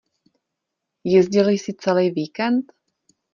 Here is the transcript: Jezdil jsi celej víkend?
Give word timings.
Jezdil 1.03 1.49
jsi 1.49 1.73
celej 1.73 2.11
víkend? 2.11 2.63